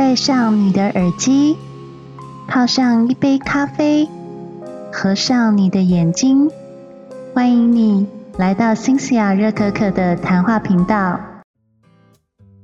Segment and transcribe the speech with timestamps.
[0.00, 1.58] 戴上你的耳机，
[2.48, 4.08] 泡上一杯咖啡，
[4.90, 6.50] 合上你的眼睛，
[7.34, 8.06] 欢迎你
[8.38, 11.20] 来到新西亚热可可的谈话频道。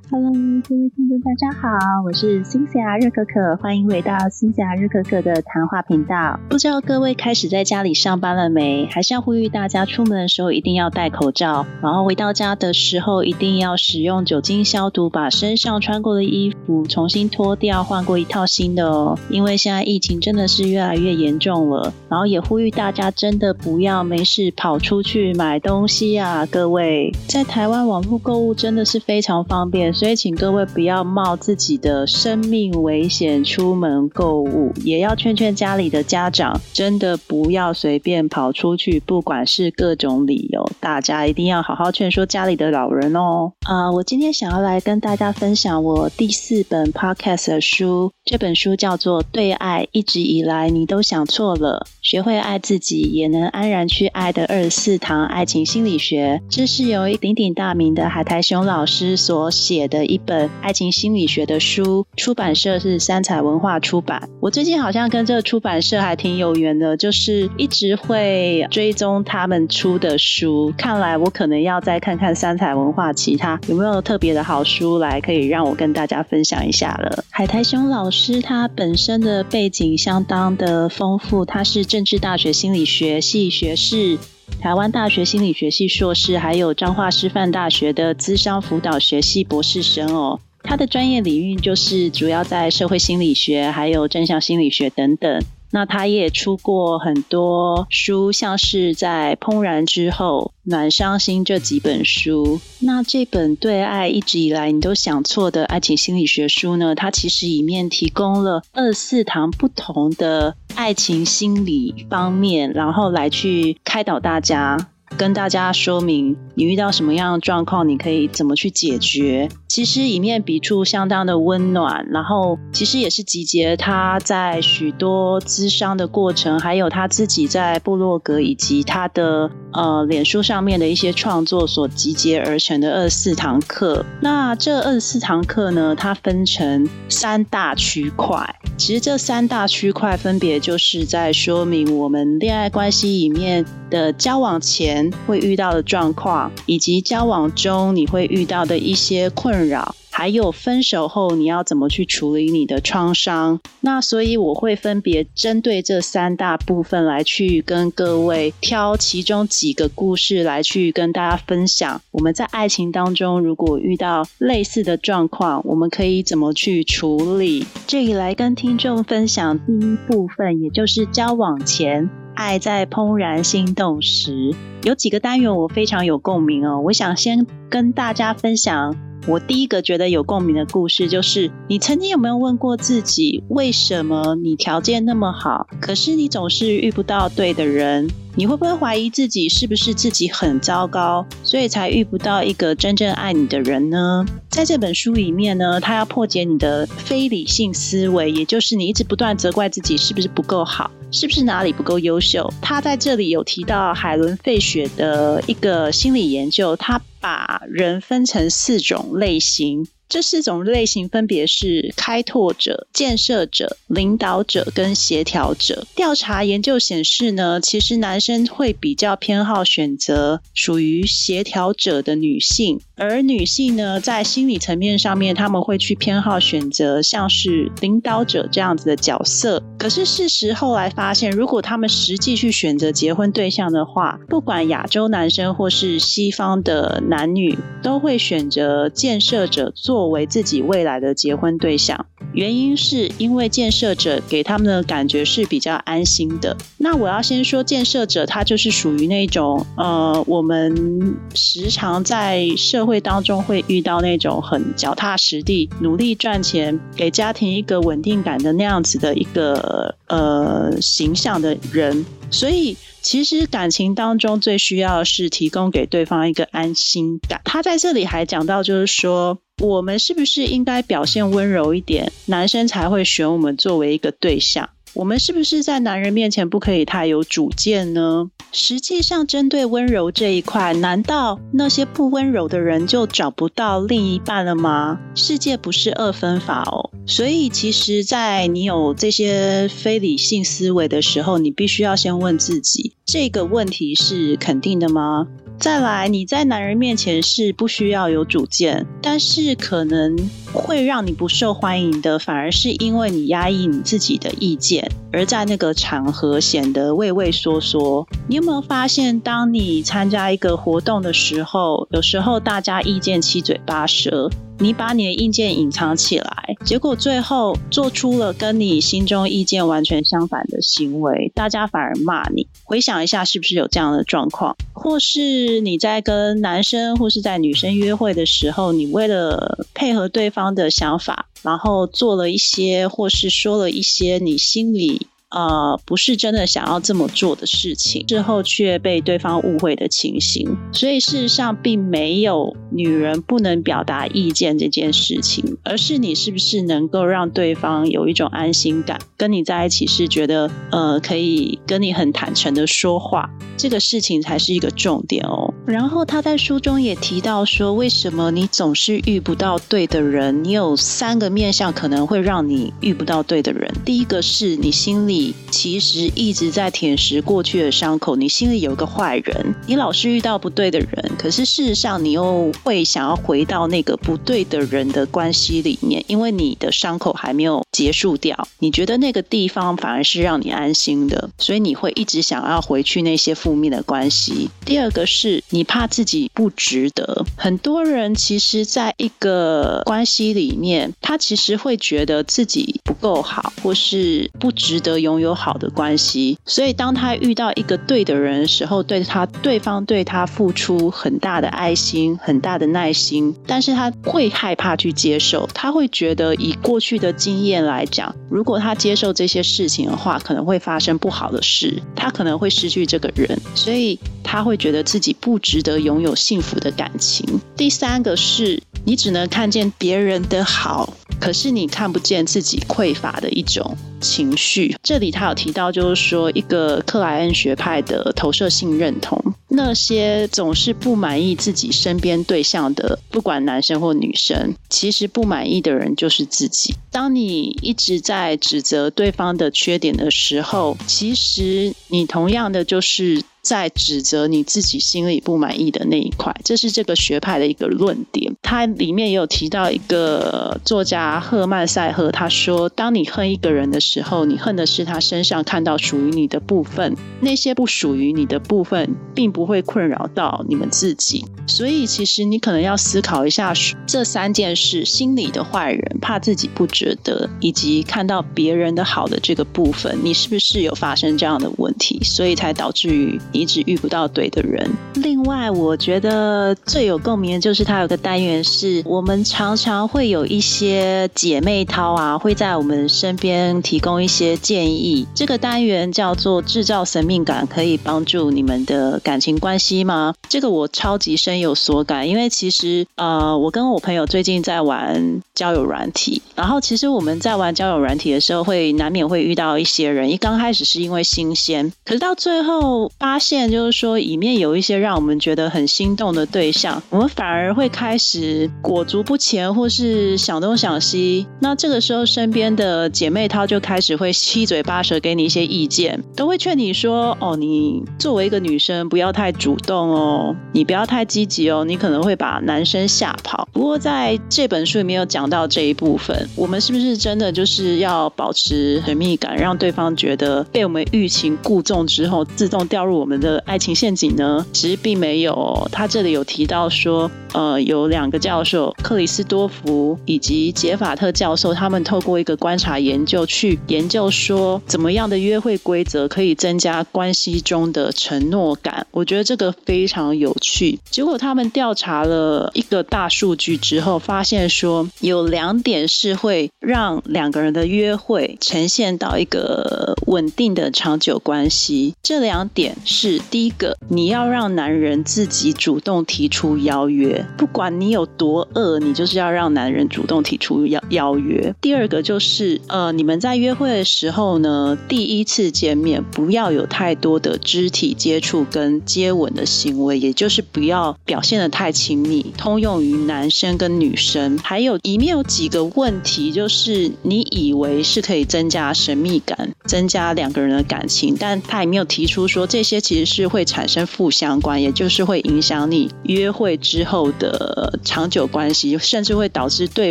[0.09, 1.69] Hello，各位听众，大家好，
[2.05, 6.39] 我是新霞热可可，欢迎回到新霞热可可的谈话频道。
[6.49, 8.87] 不知道各位开始在家里上班了没？
[8.87, 19.19] 还是要呼吁大家出门的时候一定要戴口罩，然后回到家的时候一定要使用酒精消毒，把身上穿过的衣服重新脱掉，换过一套新的哦。
[19.29, 26.47] 因为现在疫情真的是越来越严重了，然后也呼吁大家真的不要没事跑出去买东西啊！
[26.47, 29.96] 各位，在台湾网络购物真的是非常方便。
[29.97, 43.53] 所以，请各位不要冒自己的生命危险出门购物，也要劝劝家里的家长，真的不要随便跑出去，不管是各种理由，大家一定要好好劝说家里的老人哦。
[43.67, 51.87] 啊，我今天想要来跟大家分享我第四本 podcast 的书，这本书叫做《对爱一直以来你都想错了》。
[52.03, 62.07] 学会爱自己，也能安然去爱的二十四堂爱情心理学，这是由鼎鼎大名的海苔熊老师所写的一本爱情心理学的书。
[62.17, 64.29] 出版社是三彩文化出版。
[64.41, 70.75] 我最近好像跟这个出版社还挺有缘的，就是一直会追踪他们出的书。
[70.77, 77.25] 看来我可能要再看看三彩文化其他有没有特别的好书来可以让我跟大家分享一下了。
[77.31, 81.87] 海苔熊老师他本身的背景相当的丰富，他是。
[81.87, 84.19] 政治大学心理学系学士，
[84.61, 90.41] 台湾大学心理学系硕士，还有彰化师范大学的资商辅导学系博士生哦。
[90.63, 95.41] 他的专业领域就是主要在社会心理学，还有正向心理学等等。
[95.71, 102.61] 那他也出过很多书，像是在《怦然之后》《暖伤心》这几本书。
[102.81, 106.95] 那这本对爱一直以来你都想错的爱情心理学书呢？
[106.95, 114.89] 它其实里面提供了二四堂不同的爱情心理方面，然后来去开导大家。
[115.17, 119.49] 跟大家说明，你遇到什么样的状况，你可以怎么去解决。
[119.69, 134.05] 其实一面笔触相当的温暖，然后其实也是集结他在许多咨商的过程，还有他自己在部落格以及他的呃脸书上面的一些创作所集结而成的二十四堂课。
[134.21, 138.57] 那这二十四堂课呢，它分成三大区块。
[138.79, 149.95] 其实这三大区块分别就是在说明我们恋爱关系里面的交往前会遇到的状况，以及交往中你会遇到的一些困扰。
[150.19, 153.61] 还有分手后你要怎么去处理你的创伤？
[153.83, 162.01] 那所以我会分别针对这三大部分来去跟各位挑其中几个故事来去跟大家分享。
[162.13, 167.67] 我们在爱情当中如果遇到类似的状况，我们可以怎么去处理？
[167.87, 174.55] 这里来跟听众分享第一部分，也就是交往前爱在怦然心动时，
[174.85, 176.81] 有几个单元我非常有共鸣哦。
[176.85, 178.95] 我想先跟大家分享。
[179.27, 188.09] 我第一个觉得有共鸣的故事，就是你曾经有没有问过自己，为什么你条件那么好，可是你总是遇不到对的人？
[188.37, 194.25] 你会不会怀疑自己是不是自己很糟糕，所以才遇不到一个真正爱你的人呢？
[194.51, 202.53] 在这本书里面呢，他要破解你的非理性思维，也就是你一直不断责怪自己是不是不够好，是不是哪里不够优秀。
[202.61, 209.89] 他在这里有提到海伦费雪的一个心理研究，他把人分成四种类型。
[210.09, 215.85] 这四种类型分别是开拓者、建设者、领导者跟协调者。
[215.97, 229.61] 调查研究显示呢，其实男生会比较偏好选择属于协调者的女性，而女性呢，在心理层面上面，他们会去偏好选择像是领导者这样子的角色。
[229.77, 239.96] 可是事实后来发现，如果他们实际去选择结婚对象的话，不管亚洲男生或是西方的男女，都会选择建设者做。
[239.97, 246.55] 作为自己未来的结婚对象，原因是因为建设者给他们的感觉是比较安心的。
[246.77, 262.05] 那我要先说，建设者他就是属于那种呃，我们时常在社会当中会遇到那种很脚踏实地、努力赚钱、给家庭一个稳定感的那样子的一个呃形象的人。
[262.31, 267.41] 所以，其实感情当中最需要是提供给对方一个安心感。
[267.45, 269.39] 他在这里还讲到，就是说。
[269.63, 274.69] 我们是不是应该表现温柔一点，男生才会选我们作为一个对象？
[274.97, 278.31] 我们是不是在男人面前不可以太有主见呢？
[278.51, 284.99] 实际上，针对温柔这一块，难道那些不温柔的人就找不到另一半了吗？
[285.15, 286.89] 世界不是二分法哦。
[287.07, 295.29] 所以，其实，在你有这些非理性思维的时候，你必须要先问自己：这个问题是肯定的吗？
[295.61, 300.17] 再来，你在男人面前是不需要有主见，但是可能
[300.53, 308.05] 会让你不受欢迎的，反而是因为你压抑你自己的意见，而在那个场合显得畏畏缩缩。
[308.27, 314.29] 你有没有发现，当你参加一个活动的时候，有时候大家意见七嘴八舌。
[314.59, 322.47] 你把你的意见隐藏起来，结果最后做出了跟你心中意见完全相反的行为，大家反而骂你。
[322.65, 324.57] 回想一下，是不是有这样的状况？
[324.73, 335.07] 或是你在跟男生或是在女生约会的时候，你为了配合对方的想法，然后做了一些或是说了一些你心里。
[335.37, 353.29] 呃，不是真的想要这么做的事情，之后却被对方误会的情形，所以事实上并没有女人不能表达意见这件事情，而是你是不是能够让对方有一种安心感，跟你在一起是觉得呃可以跟你很坦诚的说话，
[353.59, 355.53] 这个事情才是一个重点哦。
[355.67, 360.43] 然后他在书中也提到说，为什么你总是遇不到对的人？
[360.43, 365.26] 你有三个面相可能会让你遇不到对的人，第一个是你心里。
[365.51, 384.51] 其实一直在舔舐过去的伤口，你心里有个坏人，你老是遇到不对的人，可是事实上你又会想要回到那个不对的人的关系里面，因为你的伤口还没有结束掉，你觉得那个地方反而是让你安心的，所以你会一直想要回去那些负面的关系。
[384.65, 394.97] 第二个是你怕自己不值得，很多人其实在一个关系里面，他其实会觉得自己不够好，或是不值得。
[395.07, 417.25] 拥有好的关系，所以当他遇到一个对的人的时候，对他对方对他付出很大的爱心、很大的耐心，但是他会害怕去接受，他会觉得以过去的经验来讲，如果他接受这些事情的话，可能会发生不好的事，他可能会失去这个人，所以他会觉得自己不值得拥有幸福的感情。
[417.57, 420.93] 第三个是你只能看见别人的好。
[421.19, 424.77] 可是你看不见自己匮乏的一种情绪。
[424.83, 436.75] 这这里他有提到，就是说一个克莱恩学派的投射性认同，那些总是不满意自己身边对象的，不管男生或女生，其实不满意的人就是自己。
[436.91, 443.23] 当你一直在指责对方的缺点的时候，其实你同样的就是。
[443.47, 448.35] 在指责你自己心里不满意的那一块，这是这个学派的一个论点。
[448.43, 461.25] 它里面也有提到一个作家赫曼塞赫，他说：“当你恨一个人的时候，你恨的是他身上看到属于你的部分，那些不属于你的部分，并不会困扰到你们自己。
[461.47, 463.55] 所以，其实你可能要思考一下
[463.87, 472.01] 这三件事：心里的坏人，怕自己不值得，以及看到别人的好的这个部分，你是不是有发生这样的问题？
[472.03, 474.69] 所以才导致于。”一直遇不到对的人。
[474.95, 485.07] 另外，我觉得最有共鸣的就是它有个单元，是我们常常会有一些姐妹淘啊，会在我们身边提供一些建议。
[485.15, 490.15] 这个单元叫做“制造神秘感”，可以帮助你们的感情关系吗？
[490.29, 500.11] 这个我超级深有所感，因为其实呃，我跟我朋友最近在玩交友软体，然后其实我们在玩交友软体的时候，会难免会遇到一些人。
[500.11, 511.27] 一刚开始是因为新鲜，可是到最后发现就是说，里面有一些让我们觉得很心动的对象，我们反而会开始裹足不前，或是想东想西。
[511.41, 533.16] 那这个时候，身边的姐妹她就开始会七嘴八舌给你一些意见，都会劝你说：“哦，你作为一个女生，不要太主动哦，你不要太积极哦，你可能会把男生吓跑。”不过在这本书里面有讲到这一部分，我们是不是真的就是要保持神秘感，让对方觉得被我们欲擒故纵之后，自动掉入我们。
[533.19, 534.45] 的爱情陷阱呢？
[534.53, 535.69] 其实并没有。
[535.73, 548.87] 他这里有提到说，呃，有两个教授，克里斯多福以及杰法特教授，他们透过一个观察研究去研究说，怎么样的约会规则可以增加关系中的承诺感。
[548.91, 550.79] 我觉得这个非常有趣。
[550.91, 571.55] 结果他们调查了一个大数据之后，发现说有两点是会让两个人的约会呈现到一个稳定的长久关系，这两点是是第一个，你要让男人自己主动提出邀约，不管你有多饿，你就是要让男人主动提出邀邀约。
[571.61, 584.37] 第二个就是，呃，你们在约会的时候呢，第一次见面不要有太多的肢体接触跟接吻的行为，也就是不要表现的太亲密，通用于男生跟女生。
[584.39, 599.91] 还有里面有几个问题，就是你以为是可以增加神秘感、增加两个人的感情，但他也没有提出说这些其实是会产生负相关，也就是会影响你约会之后的长久关系，甚至会导致对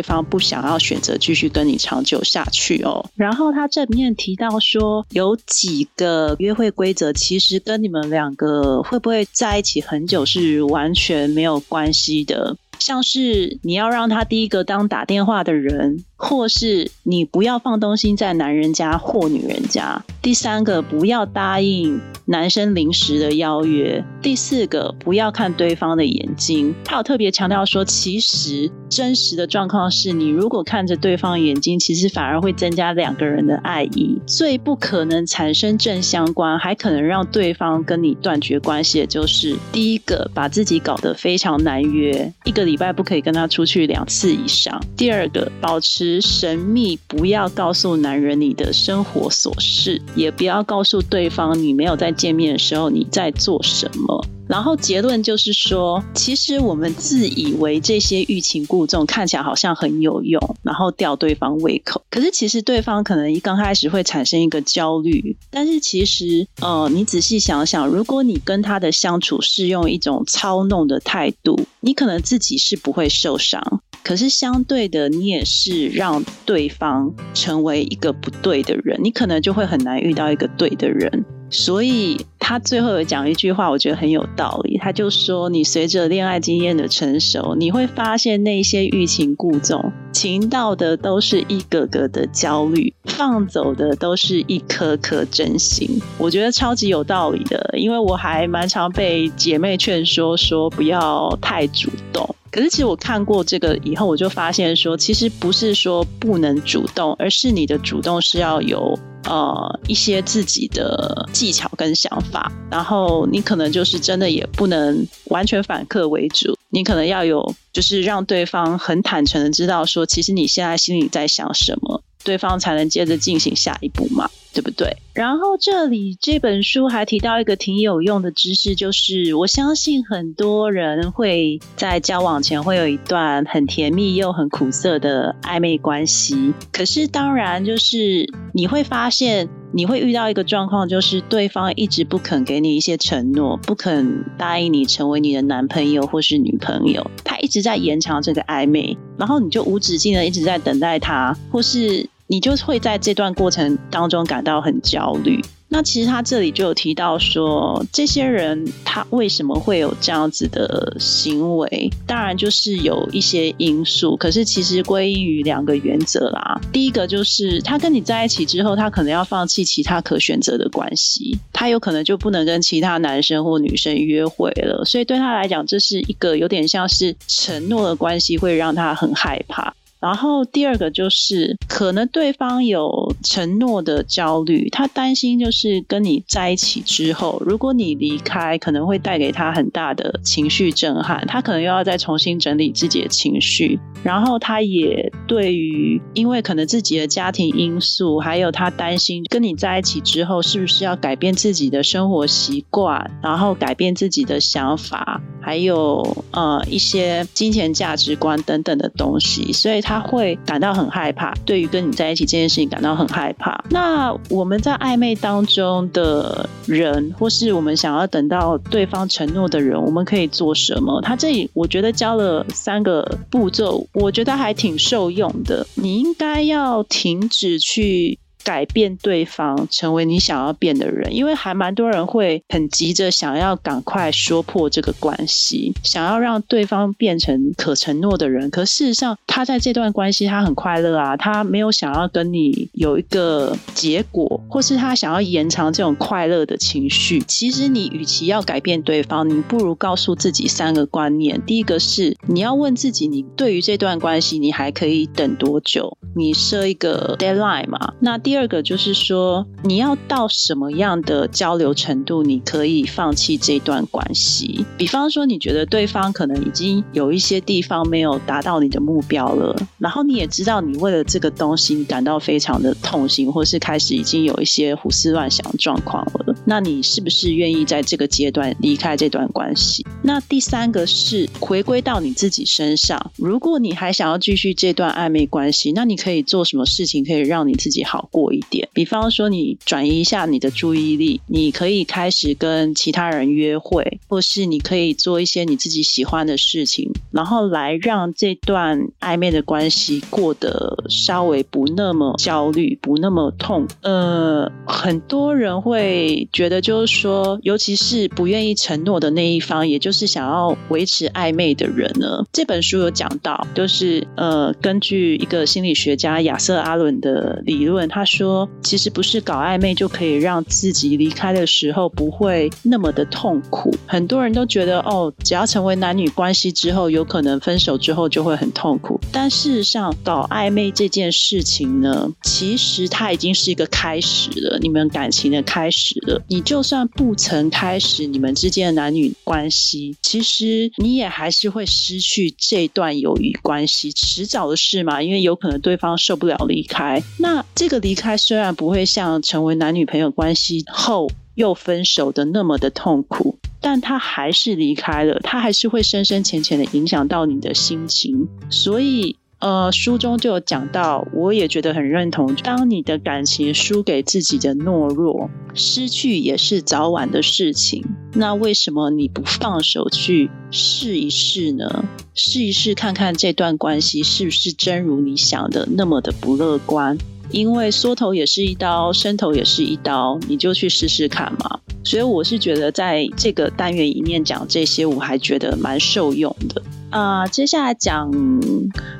[0.00, 3.04] 方不想要选择继续跟你长久下去哦。
[3.14, 12.56] 然后他这面提到说，有几个约会规则，其实跟你们两个会不会在一起很久是完全没有关系的。
[12.78, 20.02] 像是你要让他第一个当打电话的人，或是你不要放东西在男人家或女人家。
[20.22, 24.04] 第三个，不要答应男生临时的邀约。
[24.20, 26.74] 第四个，不要看对方的眼睛。
[26.84, 34.20] 他有特别强调说，其实真实的状况是你如果看着对方眼睛，其实反而会增加两个人的爱意。
[34.26, 44.82] 最不可能产生正相关，还可能让对方跟你断绝关系的，就是第一个，把自己搞得非常难约，一个礼拜不可以跟他出去两次以上。
[44.96, 50.00] 第二个，保持神秘，不要告诉男人你的生活琐事。
[50.14, 54.26] 也不要告诉对方你没有在见面的时候你在做什么。
[54.48, 62.00] 然后结论就是说，其实我们自以为这些欲擒故纵看起来好像很有用，然后吊对方胃口。
[62.08, 65.36] 可是其实对方可能一刚开始会产生一个焦虑。
[65.50, 73.82] 但是其实，呃，你仔细想想，如果你跟他的相处是用一种操弄的态度，你可能自己是不会受伤。
[74.04, 81.24] 可是相对的，你也是让对方成为一个不对的人，你可能就会很难遇到一个对的人。
[81.48, 84.76] 所以他最后有讲一句话，我觉得很有道理。
[84.78, 95.88] 他就说：“你随着恋爱经验的成熟，你会发现那些欲擒故纵、情到的都是一个个的焦虑，放走的都是一颗颗真心。”
[96.18, 102.28] 我觉得超级有道理的，因为我还蛮常被姐妹劝说，说不要太主动。
[102.56, 122.02] 可是，其实我看过这个以后，我就发现说，其实不是说不能主动，而是你的主动是要有呃一些自己的技巧跟想法，然后你可能就是真的也不能完全反客为主，你可能要有就是让对方很坦诚的知道说，其实你现在心里在想什么。
[122.24, 124.96] 对方才能接着进行下一步嘛，对不对？
[125.12, 136.54] 然后这里这本书还提到一个挺有用的知识，就是我相信很多人会在交往前会有一段很甜蜜又很苦涩的暧昧关系。
[136.72, 152.08] 可是当然，就是你会发现，你会遇到一个状况，就是对方一直不肯给你一些承诺，不肯答应你成为你的男朋友或是女朋友，他一直在延长这个暧昧，然后你就无止境的一直在等待他，或是。
[152.26, 155.42] 你就会在这段过程当中感到很焦虑。
[155.68, 161.90] 那其实他这里就有提到说，这些人他为什么会有这样子的行为？
[162.06, 166.60] 当然就是有一些因素，可是其实归因于两个原则啦。
[166.72, 174.84] 第一个就是他跟你在一起之后，他可能要放弃其他可选择的关系，他有可能就不能跟其他男生或女生约会了。
[174.84, 179.74] 所以对他来讲，这是一个有点像是承诺的关系，会让他很害怕。
[179.98, 193.80] 然后第二个就是，可能对方有承诺的焦虑，他担心就是跟你在一起之后，如果你离开，可能会带给他很大的情绪震撼，他可能又要再重新整理自己的情绪。
[194.02, 209.85] 然后他也对于，因为可能自己的家庭因素，还有他担心跟你在一起之后，是不是要改变自己的生活习惯，然后改变自己的想法，还有呃一些金钱价值观等等的东西，所以。
[209.86, 213.64] 他会感到很害怕，对于跟你在一起这件事情感到很害怕。
[213.70, 221.00] 那我们在暧昧当中的人，或是我们想要等到对方承诺的人，我们可以做什么？
[221.02, 225.64] 他这里我觉得教了三个步骤，我觉得还挺受用的。
[225.76, 228.18] 你应该要停止去。
[228.46, 231.12] 改变对方，成为你想要变的人。
[231.12, 238.48] 因为还蛮多人会很急着想要赶快说破这个关系，想要让对方变成可承诺的人。
[238.48, 247.20] 可事实上，他在这段关系他很快乐啊，他没有想要跟你有一个结果，或是他想要延长这种快乐的情绪。
[247.22, 251.42] 其实你与其要改变对方，你不如告诉自己三个观念。
[251.44, 255.98] 第一个是你要问自己，你对于这段关系，你还可以等多久？
[256.14, 257.92] 你设一个 deadline 嘛？
[257.98, 264.62] 那第第二个就是说，你要到什么样的交流程度，你可以放弃这段关系？
[264.76, 276.34] 比方说，你觉得对方可能已经有一些地方没有达到你的目标了，然后你也知道你为了这个东西，你感到非常的痛心，或是开始已经有一些胡思乱想状况了。
[276.44, 279.82] 那你是不是愿意在这个阶段离开这段关系？
[280.06, 283.10] 那第三个是回归到你自己身上。
[283.16, 288.68] 如果你还想要继续这段暧昧关系，那你可以做什么事情可以让你自己好过一点？
[288.72, 303.66] 比方说，你转移一下你的注意力，你可以开始跟其他人约会，或是你可以做一些你自己喜欢的事情，然后来让这段暧昧的关系过得稍微不那么焦虑，不那么痛。
[303.82, 306.28] 呃，很多人会。
[306.32, 312.22] 觉得就是说，尤其是不愿意承诺的那一方，也就是想要维持暧昧的人呢。
[312.30, 323.74] 这本书有讲到，就是呃，根据一个心理学家亚瑟阿伦的理论，他说，其实不是搞暧昧就可以让自己离开的时候不会那么的痛苦。
[323.86, 329.00] 很多人都觉得，哦，只要成为男女关系之后，有可能分手之后就会很痛苦。
[329.12, 336.22] 但事实上，搞暧昧这件事情呢，其实它已经是一个开始了，你们感情的开始了。
[336.28, 345.02] 你就算不曾开始你们之间的男女关系，其实你也还是会失去这段友谊关系，迟早的事嘛。
[345.02, 359.16] 因为有可能对方受不了离开，那这个离开虽然不会像成为男女朋友关系后又分手的那么的痛苦，但他还是离开了，他还是会深深浅浅的影响到你的心情，所以。
[359.38, 362.34] 呃，书中就有讲到，我也觉得很认同。
[362.36, 367.84] 当你的感情输给自己的懦弱，失去也是早晚的事情。
[368.14, 371.84] 那为什么你不放手去试一试呢？
[372.14, 376.96] 试一试看看这段关系是不是真如你想的那么的不乐观？
[377.30, 381.60] 因为缩头也是一刀，伸头也是一刀，你就去试试看嘛。
[381.84, 386.62] 所以我是觉得在这个单元里面讲这些，我还觉得蛮受用的。
[386.90, 388.10] 啊，接下来讲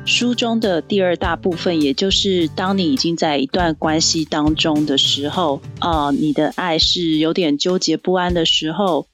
[0.04, 9.06] 书中的第二大部分，也就是当你已经在一段关系当中的时候，啊，你的爱是有点纠结不安的时候，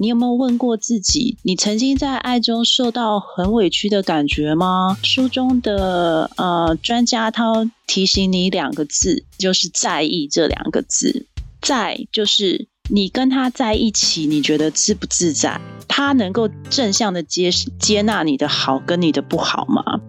[0.00, 4.96] 你有没有问过自己，你曾经在爱中受到很委屈的感觉吗？
[5.02, 11.26] 书中的呃专家他提醒你两个字，就是在意这两个字，
[11.60, 15.60] 在就是你跟他在一起，你觉得自不自在？
[15.86, 20.00] 他能够正向的接接纳你的好跟你的不好吗？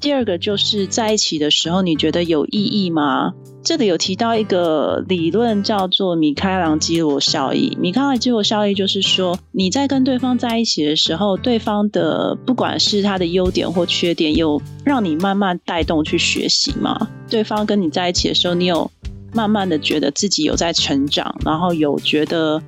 [0.00, 3.32] 第二个就是在一起的时候，你觉得有意义吗？
[3.64, 7.78] 这里有提到一个理论叫做米开朗基罗效应。
[7.78, 17.08] 米开朗基罗效应就是说，你在跟对方在一起的时候，对方的不管是他的优点或缺点，有让你慢慢带动去学习吗？
[17.30, 18.90] 对方跟你在一起的时候，你有
[19.32, 22.62] 慢慢的觉得自己有在成长，然后有觉得。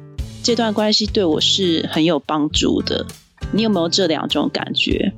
[0.44, 3.06] 这段关系对我是很有帮助的，
[3.50, 5.10] 你有没有这两种感觉？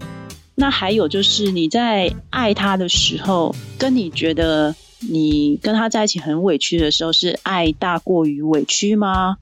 [0.54, 9.36] 那还有就是你在爱他的时候，跟你觉得你跟他在一起很委屈的时候，是爱大过于委屈吗？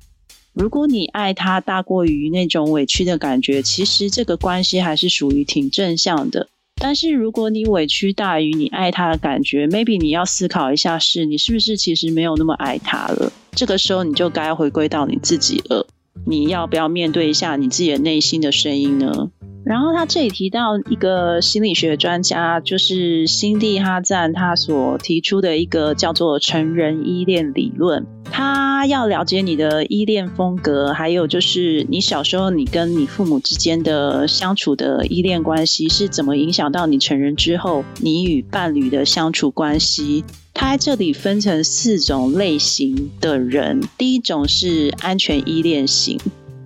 [0.52, 6.48] 如果你爱他大过于那种委屈的感觉，其实这个关系还是属于挺正向的。
[6.76, 13.32] 但是如果你委屈大于你爱他的感觉，maybe 你要思考一下，是你是不是其实没有那么爱他了？
[13.52, 15.86] 这个时候你就该回归到你自己了。
[16.26, 19.30] 你要不要面对一下你自己的内心的声音呢？
[19.64, 28.07] 然后他这里提到一个心理学专家，就是辛蒂哈赞，他所提出的一个叫做成人依恋理论。
[28.31, 40.24] 他要了解你的依恋风格，还有就是你小时候你跟你父母之间的相处的依恋关系是怎么影响到你成人之后你与伴侣的相处关系。
[40.53, 46.18] 他在这里分成四种类型的人，第一种是安全依恋型，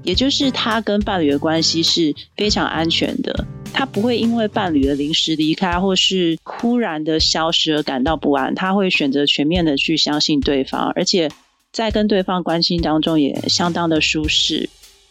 [0.09, 11.31] 也就是他跟伴侣的关系是非常安全的，他不会因为伴侣的临时离开或是忽然的消失而感到不安，他会选择全面的去相信对方，而且。
[11.71, 14.71] 在跟对方关心当中也相当的舒适。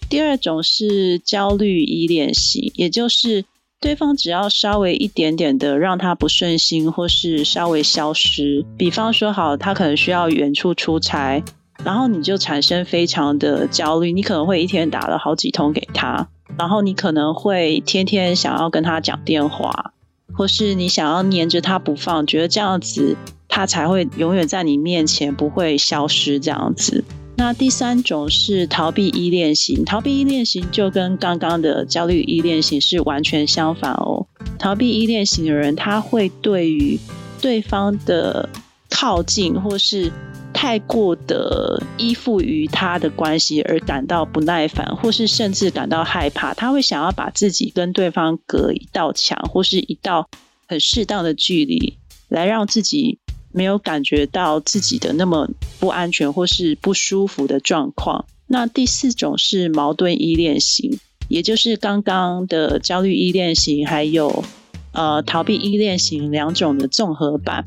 [0.10, 3.46] 第二种是焦虑依恋型，也就是
[3.80, 11.42] 对方只要稍微一点点的让他不顺心，或是稍微消失，比方说好，他可能需要远处出差，
[11.84, 19.94] 然后你就产生非常的焦虑，你可能会一天打了好几通给他，然后你可能会天天想要跟他讲电话，
[20.34, 23.16] 或是你想要黏着他不放，觉得这样子
[23.48, 27.04] 他才会永远在你面前不会消失这样子。
[27.40, 34.26] 那第三种是逃避依恋型，逃避依恋型就跟刚刚的焦虑依恋型是完全相反哦。
[34.58, 37.00] 逃避依恋型的人，他会对于
[37.40, 38.50] 对方的
[38.90, 40.12] 靠近或是
[40.58, 46.52] 太过的依附于他的关系而感到不耐烦，或是甚至感到害怕。
[46.56, 50.28] 他会想要把自己跟对方隔一道墙，或是一道
[50.68, 53.20] 很适当的距离，来让自己。
[53.54, 58.26] 没有感觉到自己的那么不安全或是不舒服的状况。
[58.46, 64.44] 那第四种是矛盾依恋型，也就是刚刚的焦虑依恋型，还有
[64.92, 67.66] 呃逃避依恋型两种的综合版。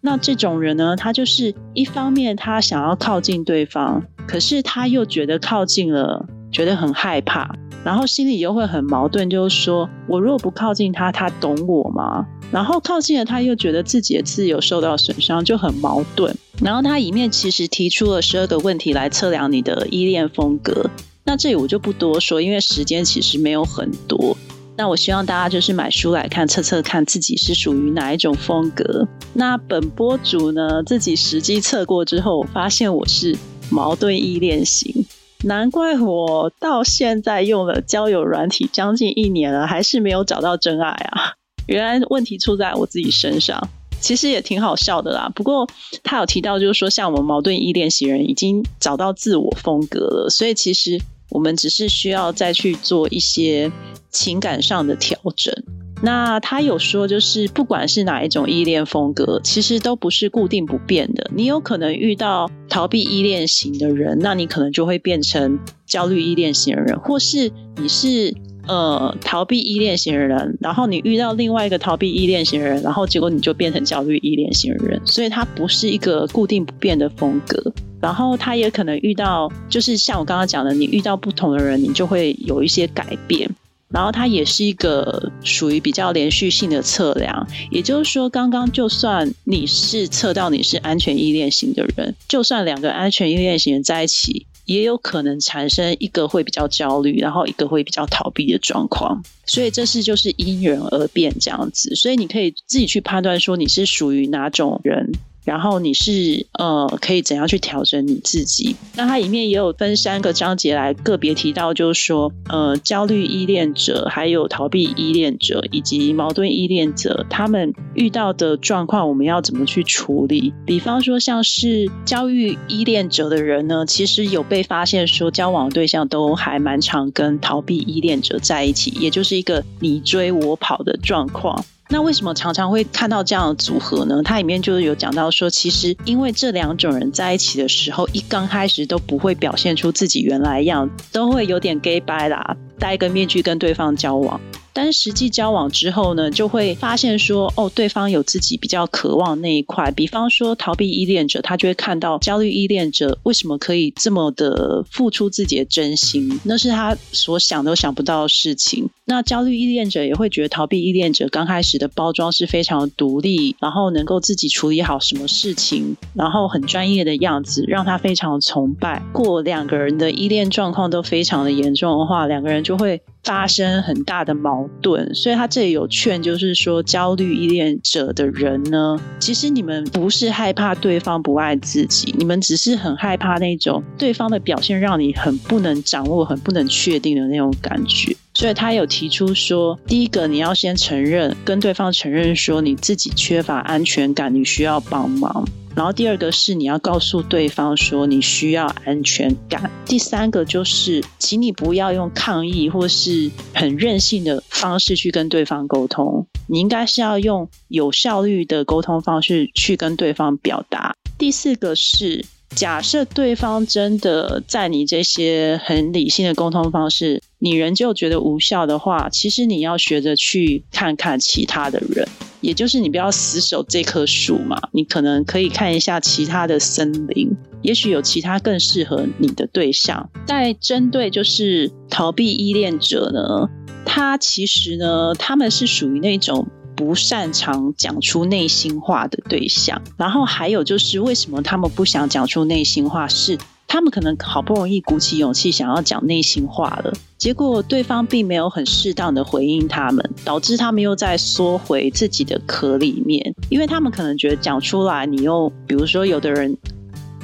[0.00, 7.54] 那这种人呢，他就是一方面他想要靠近对方，可是他又觉得靠近了，觉得很害怕。
[7.84, 12.26] 然后心里又会很矛盾，就是说我如果不靠近他，他懂我吗？
[12.50, 16.34] 然后靠近了他，又觉得自己的自由受到损伤，就很矛盾。
[16.60, 20.90] 然后他里面其实提出了十二个问题来测量你的依恋风格。
[21.24, 24.36] 那这里我就不多说，因为时间其实没有很多。
[24.78, 29.08] 那我希望大家就是买书来看，测测看自己是属于哪一种风格。
[29.32, 33.36] 那本播主呢，自己实际测过之后，发现我是
[33.70, 35.04] 矛盾依恋型。
[35.42, 41.34] 难怪我到现在用了交友软体将近一年了，还是没有找到真爱啊！
[41.66, 43.68] 原来问题出在我自己身上，
[44.00, 45.28] 其实也挺好笑的啦。
[45.34, 45.68] 不过
[46.04, 53.70] 他有提到，就是说像我们矛盾依恋型人已经找到自我风格了，所以其实我们只是需要再去做一些
[54.10, 55.54] 情感上的调整。
[56.00, 61.28] 那他有说，就是不管是哪一种依恋风格，其实都不是固定不变的。
[61.34, 68.32] 你有可能遇到逃避依恋型的人，那你可能就会变成焦虑依恋型的人，或是你是
[68.68, 75.00] 呃逃避依恋型的人，然后你遇到另外一个逃避依恋型的人，然后结果你就变成焦虑依恋型的人。
[75.04, 77.72] 所以它不是一个固定不变的风格。
[78.00, 83.50] 然后他也可能遇到，就是像我刚刚讲的，你遇到不同的人，你就会有一些改变。
[83.90, 99.22] 然后它也是一个属于比较连续性的测量，也就是说，刚刚就算你是测到你是安全依恋型的人，就算两个安全依恋型人在一起，也有可能产生一个会比较焦虑，然后一个会比较逃避的状况。
[99.46, 105.10] 所以这是就是因人而变这样子，所以你可以自己去判断说你是属于哪种人。
[105.48, 108.76] 然后你是呃，可以怎样去调整你自己？
[108.94, 120.52] 那它里面也有分三个章节来个别提到，就是说，呃，焦虑依恋者、还有逃避依恋者以及矛盾依恋者，他们遇到的状况，我们要怎么去处理？
[120.66, 131.64] 比方说，像是焦虑依恋者的人呢，其实有被发现说，交往对象都还蛮常跟逃避依恋者在一起，也就是一个你追我跑的状况。
[131.90, 134.20] 那为什么常常会看到这样的组合呢？
[134.22, 144.38] 它里面就是有讲到说，其实因为这两种人在一起的时候，一刚开始都不会表现出自己原来样，都会有点 gay 白啦，戴个面具跟对方交往。
[144.78, 149.90] 但是实际交往之后呢，就会发现说，哦，对方有自己比较渴望那一块。
[149.90, 158.88] 比方说，逃避依恋者，他就会看到焦虑依恋者为什么可以这么的付出自己的真心，那是他所想都想不到的事情。
[159.04, 169.02] 那焦虑依恋者也会觉得逃避依恋者刚开始的包装是非常独立，然后能够自己处理好什么事情，然后很专业的样子，让他非常崇拜。
[169.12, 173.02] 过两个人的依恋状况都非常的严重的话，两个人就会。
[173.28, 188.16] 发生很大的矛盾，所以他这里有劝，就是说焦虑依恋者的人呢，其实你们不是害怕对方不爱自己，你们只是很害怕那种对方的表现让你很不能掌握、很不能确定的那种感觉。
[188.38, 195.44] 所以他有提出说，第一个你要先承认，跟对方承认说你自己缺乏安全感，你需要帮忙。
[195.74, 199.68] 然后第二个是你要告诉对方说你需要安全感。
[199.84, 210.94] 第三个就是，请你不要用抗议或是很任性的方式去跟对方沟通，你应该是要用有效率的沟通方式去跟对方表达。
[211.18, 222.06] 第四个是，假设对方真的在你这些很理性的沟通方式，你仍旧觉得无效的话，其实你要学着去看看其他的人。
[222.40, 230.08] 也就是你不要死守这棵树嘛，你可能可以看一下其他的森林，也许有其他更适合你的对象。
[230.24, 233.48] 在针对就是逃避依恋者呢。
[233.84, 236.46] 他其实呢，他们是属于那种
[236.76, 239.82] 不擅长讲出内心话的对象。
[239.96, 243.08] 然后还有就是，为什么他们不想讲出内心话？
[243.08, 243.36] 是
[243.68, 256.56] 他们可能好不容易鼓起勇气想要讲内心话了，结果对方并没有很适当的回应他们，导致他们又在缩回自己的壳里面，因为他们可能觉得讲出来，你又比如说有的人。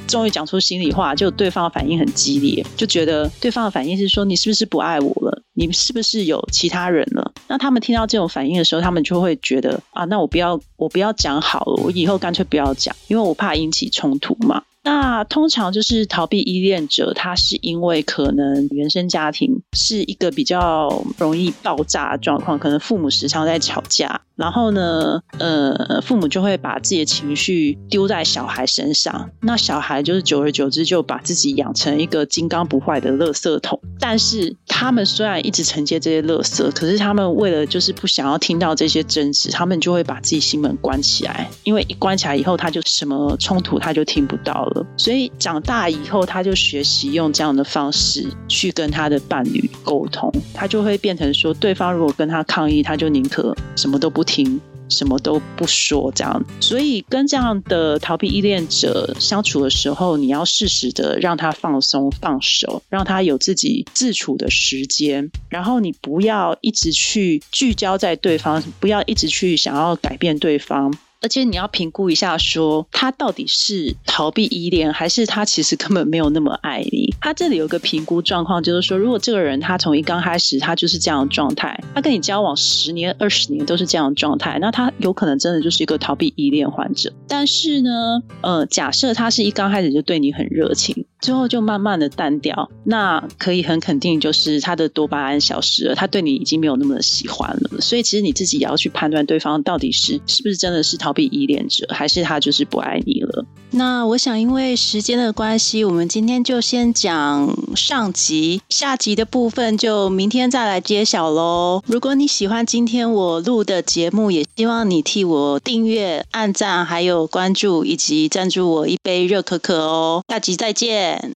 [0.07, 5.41] 终于讲出心里话，就对方反应很激烈，就觉得对方的反应是说你是不是不爱我了？
[5.55, 7.33] 你是不是有其他人了？
[7.47, 14.61] 那他们听到这种反应的时候，他们就会觉得啊，那我不要，我不要讲好了，我以后干脆不要讲，因为我怕引起冲突嘛。
[14.85, 24.21] 那通常就是逃避依恋者，他是因为可能原生家庭是一个比较容易爆炸的状况，可能父母时常在吵架。
[24.35, 33.79] 然后呢，呃，父母就会把自己的情绪丢在小孩身上，那小孩就是久而久之就把自己养成一个金刚不坏的垃圾桶。
[33.97, 44.74] 但是他们虽然一直承接这些垃圾，可是他们为了就是不想要听到这些争执，他们就会把自己心门关起来，因为一关起来以后，他就什么冲突他就听不到了。
[44.97, 54.25] 所以长大以后，他就学习用这样的方式去跟他的伴侣沟通，他就会变成说，对方如果跟他抗议，他就宁可什么都不。
[54.25, 54.59] 听
[54.89, 70.93] 什么都不说，这样，所以跟这样的逃避依恋者相处的时候，你要适时的让他放松、放手，让他有自己自处的时间，然后你不要一直去聚焦在对方，不要一直去想要改变对方。
[71.25, 77.11] 而且你要评估一下，说他到底是逃避依恋，还是他其实根本没有那么爱你。
[77.19, 87.11] 他这里有个评估状况，就是说，如果这个人他从一刚开始他就是这样的状态，他跟你交往十年、二十年都是这样的状态，那他有可能真的就是一个逃避依恋患者。
[87.27, 91.07] 但是呢，呃，假设他是一刚开始就对你很热情。
[91.25, 97.81] 之后就慢慢的淡掉，那可以很肯定就是他的多巴胺消失了，他对你已经没有那么的喜欢了。
[97.81, 103.43] 所以其实你自己也要去判断对方到底是是不是真的是逃避依恋者，还是他就是不爱你了。
[103.77, 111.83] 那我想因为时间的关系，我们今天就先讲上集，下集的部分就明天再来揭晓喽。
[111.85, 120.23] 如果你喜欢今天我录的节目，也希望你替我订阅、按赞，还有关注以及赞助我一杯热可可哦。
[120.29, 121.33] 下集再见。